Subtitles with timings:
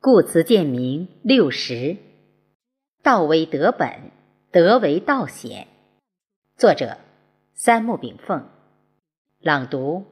[0.00, 1.96] 故辞见明六十，
[3.02, 4.12] 道为德本，
[4.52, 5.66] 德为道显。
[6.56, 6.98] 作者：
[7.54, 8.46] 三木炳凤。
[9.40, 10.04] 朗读：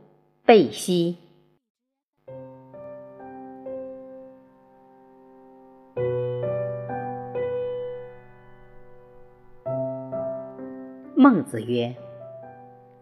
[0.45, 1.19] 贝西。
[11.15, 11.95] 孟子曰：“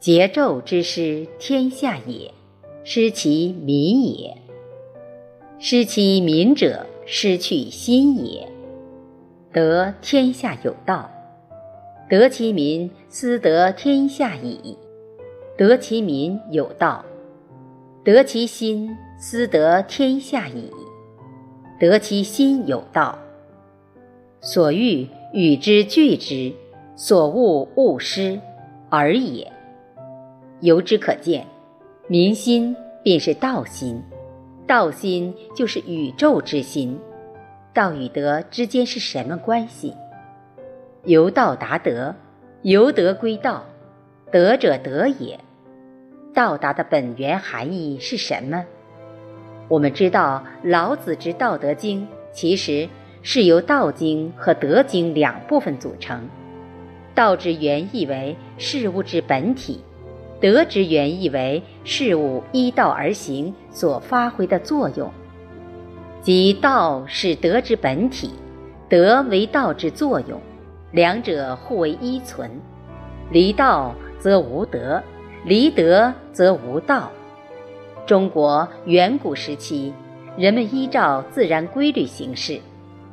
[0.02, 2.30] 桀纣之师，天下也；
[2.84, 4.36] 失其民也。”
[5.66, 8.46] 失其民者，失去心也。
[9.50, 11.10] 得天下有道，
[12.06, 14.76] 得其民，斯得天下矣。
[15.56, 17.02] 得其民有道，
[18.04, 20.70] 得其心，斯得天下矣。
[21.80, 23.18] 得其心有道，
[24.42, 26.52] 所欲与之俱之，
[26.94, 28.38] 所恶勿施，
[28.90, 29.50] 尔也。
[30.60, 31.46] 由之可见，
[32.06, 33.98] 民心便是道心。
[34.66, 36.98] 道心就是宇宙之心，
[37.74, 39.92] 道与德之间是什么关系？
[41.04, 42.14] 由道达德，
[42.62, 43.66] 由德归道，
[44.32, 45.38] 德者德也。
[46.32, 48.64] 到达的本源含义是什么？
[49.68, 52.88] 我们知道，老子之《道德经》其实
[53.20, 56.26] 是由《道经》和《德经》两部分组成。
[57.14, 59.84] 道之原意为事物之本体。
[60.44, 65.10] 德之原意为事物依道而行所发挥的作用，
[66.20, 68.28] 即道是德之本体，
[68.86, 70.38] 德为道之作用，
[70.92, 72.50] 两者互为依存。
[73.30, 75.02] 离道则无德，
[75.46, 77.10] 离德则无道。
[78.04, 79.94] 中国远古时期，
[80.36, 82.60] 人们依照自然规律行事，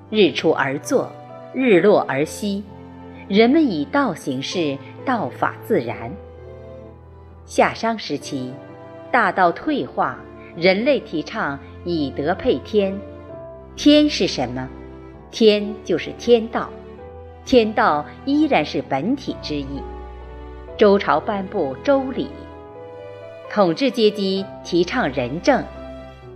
[0.09, 1.09] 日出而作，
[1.53, 2.61] 日落而息，
[3.29, 6.11] 人们以道行事，道法自然。
[7.51, 8.53] 夏商时期，
[9.11, 10.17] 大道退化，
[10.55, 12.97] 人类提倡以德配天。
[13.75, 14.69] 天是什么？
[15.31, 16.69] 天就是天道，
[17.43, 19.81] 天道依然是本体之意。
[20.77, 22.29] 周朝颁布周礼，
[23.49, 25.61] 统治阶级提倡仁政。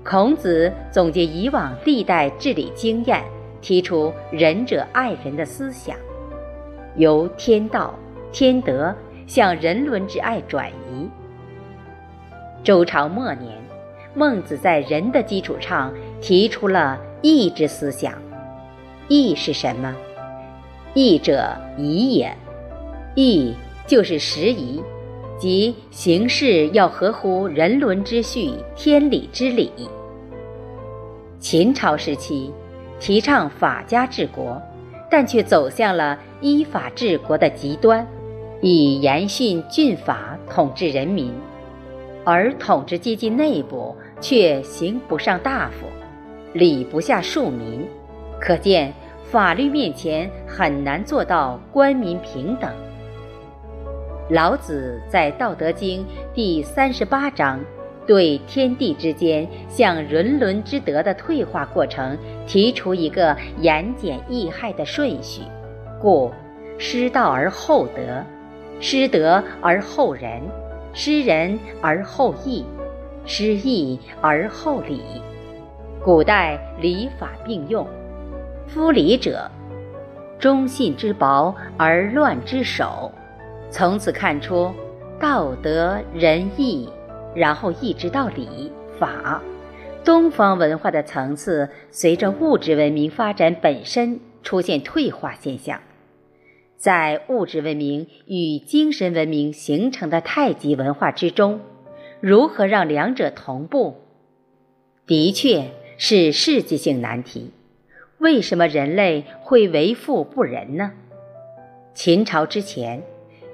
[0.03, 3.23] 孔子总结以往历代治理经验，
[3.61, 5.95] 提出仁者爱人的思想，
[6.97, 7.97] 由天道、
[8.34, 8.94] 天德。
[9.28, 10.84] 向人伦之爱转移。
[12.66, 13.52] 周朝末年，
[14.16, 18.12] 孟子在人的基础上提出了义之思想。
[19.08, 19.96] 义是什么？
[20.96, 22.36] 义者宜也。
[23.14, 23.53] 义
[23.86, 24.81] 就是时宜，
[25.38, 29.72] 即行事要合乎人伦之序、天理之理。
[31.40, 32.52] 秦朝时期，
[33.00, 34.59] 提倡法家治国，
[35.08, 38.03] 但却走向了依法治国的极端。
[38.59, 41.32] 以严训峻法统治人民，
[42.25, 45.86] 而统治阶级内部却行不上大夫，
[46.53, 47.88] 礼不下庶民，
[48.41, 48.91] 可见
[49.24, 52.69] 法律面前很难做到官民平等。
[54.31, 56.02] 老子在《道德经》
[56.34, 57.59] 第三十八章，
[58.08, 65.44] 对天地之间向人伦之德的退化过程提出一个言简意赅的顺序，
[66.02, 66.31] 故
[66.80, 68.24] 失道而后德。
[68.81, 70.41] 失德而后仁，
[70.97, 72.66] 失仁而后义，
[73.25, 75.01] 失义而后礼。
[76.01, 77.85] 古代礼法并用，
[78.66, 79.51] 夫礼者，
[80.39, 83.11] 忠信之薄而乱之首。
[83.69, 84.73] 从此看出
[85.19, 86.88] 道德仁义，
[87.35, 89.41] 然后一直到礼法。
[90.05, 95.78] 东方文化的层次随着物质文明发展本身出现退化现象。
[96.78, 101.59] 在物质文明与精神文明形成的太极文化之中，
[102.19, 103.96] 如何让两者同步，
[105.08, 107.52] 的确是世纪性难题。
[108.19, 110.91] 为什么人类会为富不仁呢？
[111.94, 113.02] 秦朝之前，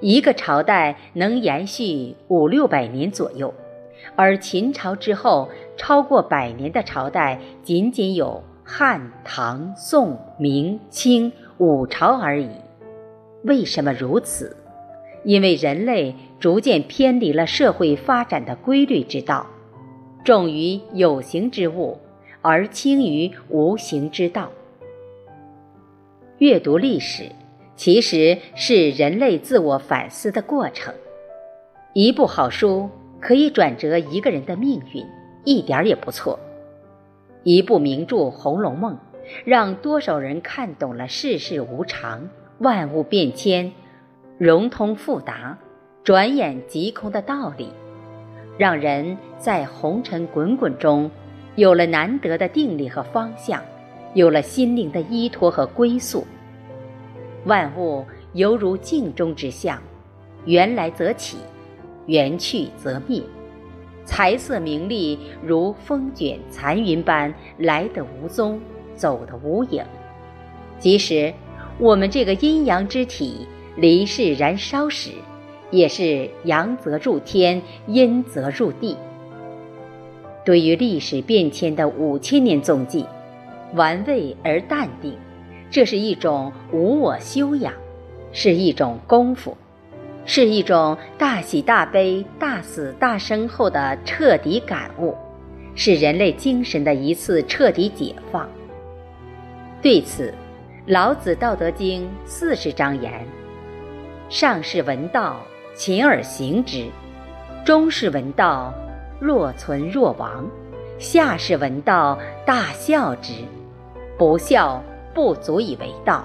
[0.00, 3.52] 一个朝代能延续五六百年左右，
[4.16, 12.50] 而秦朝之后超过百年的朝代仅仅有汉、唐、宋、明、清五朝而已。
[13.44, 14.56] 为什么如此？
[15.24, 19.46] 因为人类逐渐偏离了社会发展的规律之道，
[20.24, 21.98] 重于有形之物，
[22.40, 24.50] 而轻于无形之道。
[26.38, 27.30] 阅读历史，
[27.76, 30.92] 其实是人类自我反思的过程。
[31.92, 32.90] 一部好书
[33.20, 35.06] 可以转折一个人的命运，
[35.44, 36.38] 一点也不错。
[37.44, 38.94] 一部名著《红楼梦》，
[39.44, 42.28] 让多少人看懂了世事无常。
[42.58, 43.72] 万物变迁，
[44.38, 45.58] 融通复达，
[46.04, 47.68] 转眼即空的道理，
[48.56, 51.10] 让人在红尘滚滚中
[51.56, 53.62] 有了难得的定力和方向，
[54.14, 56.24] 有了心灵的依托和归宿。
[57.46, 59.82] 万物犹如镜中之象，
[60.44, 61.38] 缘来则起，
[62.06, 63.20] 缘去则灭。
[64.04, 68.60] 财色名利如风卷残云般来的无踪，
[68.94, 69.84] 走的无影。
[70.78, 71.32] 即使
[71.82, 75.10] 我们这个阴阳之体离世燃烧时，
[75.72, 78.96] 也是阳则入天，阴则入地。
[80.44, 83.04] 对于历史变迁的五千年踪迹，
[83.74, 85.16] 玩味而淡定，
[85.72, 87.74] 这是一种无我修养，
[88.32, 89.56] 是一种功夫。
[90.24, 95.16] 是一种大喜大悲、大死大生后的彻底感悟，
[95.74, 98.48] 是人类精神的一次彻底解放。
[99.82, 100.32] 对此，
[100.86, 103.24] 老子《道德经》四十章言
[104.28, 105.36] ：“上士闻道，
[105.76, 106.90] 勤而行之；
[107.64, 108.74] 中士闻道，
[109.20, 110.42] 若存若亡；
[110.98, 113.32] 下士闻道，大笑之。
[114.18, 114.82] 不孝，
[115.14, 116.24] 不足以为道。”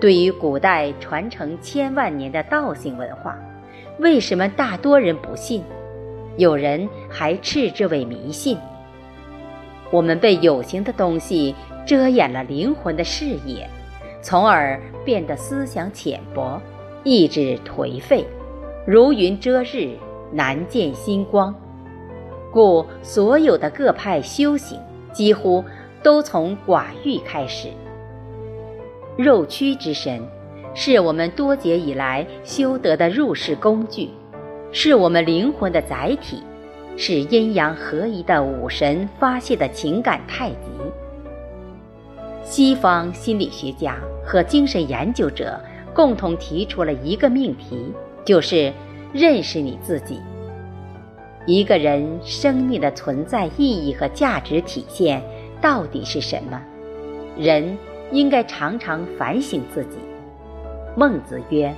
[0.00, 3.38] 对于古代传承千万年的道性文化，
[3.98, 5.62] 为什么大多人不信？
[6.38, 8.56] 有人还斥之为迷信。
[9.90, 11.54] 我们被有形的东西
[11.88, 13.66] 遮掩了灵魂的视野，
[14.20, 16.60] 从而变得思想浅薄，
[17.02, 18.26] 意志颓废，
[18.86, 19.96] 如云遮日，
[20.30, 21.54] 难见星光。
[22.52, 24.78] 故所有的各派修行，
[25.12, 25.64] 几乎
[26.02, 27.68] 都从寡欲开始。
[29.16, 30.20] 肉躯之身，
[30.74, 34.10] 是我们多劫以来修得的入世工具，
[34.72, 36.42] 是我们灵魂的载体，
[36.98, 40.77] 是阴阳合一的武神发泄的情感太极。
[42.50, 45.60] 西方心理学家和精神研究者
[45.92, 47.92] 共同提出了一个命题，
[48.24, 48.72] 就是
[49.12, 50.18] 认识你自己。
[51.46, 55.22] 一个人生命的存在意义和价值体现
[55.60, 56.58] 到底是什么？
[57.36, 57.76] 人。
[58.10, 59.98] 应该常常反省自己。
[60.96, 61.70] 孟子曰：“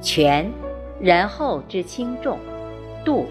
[0.00, 0.50] 权，
[0.98, 2.38] 然后知轻重；
[3.04, 3.26] 度，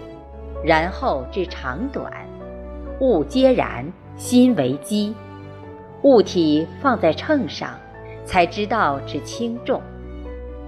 [0.64, 2.08] 然后知长短。
[3.00, 3.84] 物皆然，
[4.16, 5.12] 心为基。
[6.02, 7.78] 物体放在秤上，
[8.24, 9.80] 才知道之轻重；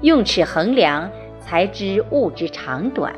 [0.03, 1.11] 用尺衡量，
[1.41, 3.15] 才知物之长短。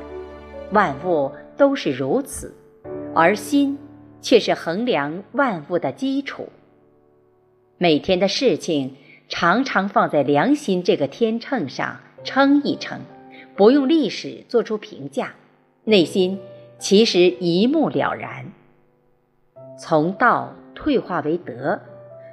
[0.72, 2.54] 万物都是如此，
[3.14, 3.78] 而心
[4.20, 6.48] 却是衡量万物的基础。”
[7.78, 8.96] 每天的事情
[9.28, 13.00] 常常放在良心这个天秤上称一称，
[13.56, 15.34] 不用历史做出评价，
[15.84, 16.38] 内心
[16.78, 18.52] 其实一目了然。
[19.78, 21.80] 从道退化为德，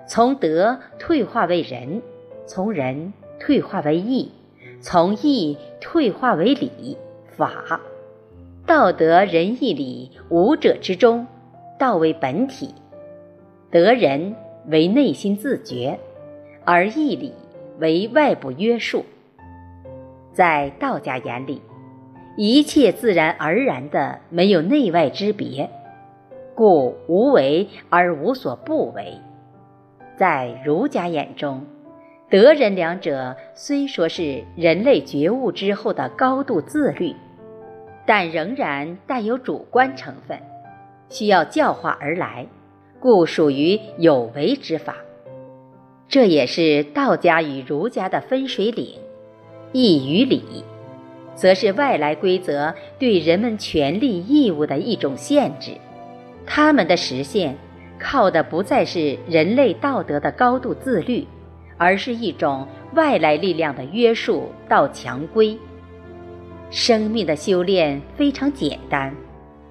[0.07, 2.01] 从德退化为仁，
[2.45, 4.31] 从仁退化为义，
[4.81, 6.97] 从义退化为礼
[7.35, 7.79] 法。
[8.65, 11.27] 道德仁义礼五者之中，
[11.77, 12.73] 道为本体，
[13.69, 14.35] 德仁。
[14.69, 15.97] 为内心自觉，
[16.65, 17.31] 而义理
[17.79, 19.05] 为外部约束。
[20.33, 21.61] 在道家眼里，
[22.35, 25.69] 一切自然而然的，没有内外之别，
[26.53, 29.13] 故无为而无所不为。
[30.17, 31.63] 在儒家眼中，
[32.27, 37.15] 德仁两者虽说是人类觉悟之后的高度自律，
[38.05, 40.39] 但仍然带有主观成分，
[41.09, 42.47] 需要教化而来。
[42.99, 44.95] 故属于有为之法，
[46.09, 48.95] 这也是道家与儒家的分水岭。
[49.71, 50.41] 义与礼，
[51.35, 55.73] 则是外来规则对人们权利义务的一种限制。
[56.47, 57.55] 他们的实现，
[57.99, 61.27] 靠的不再是人类道德的高度自律，
[61.77, 65.57] 而是一种外来力量的约束到强规。
[66.69, 69.15] 生命的修炼非常简单，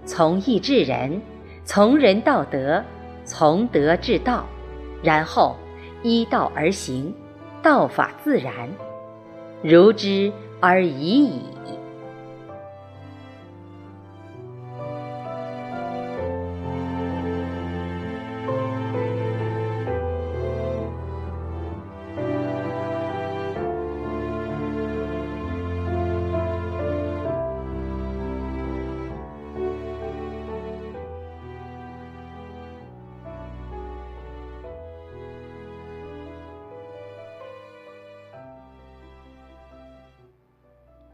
[0.05, 1.21] 从义至仁，
[1.65, 2.83] 从仁到德。
[3.29, 4.47] 从德至道，
[5.03, 5.57] 然后
[6.05, 7.13] 依道而行，
[7.61, 8.53] 道法自然，
[9.65, 11.43] 如之而已矣。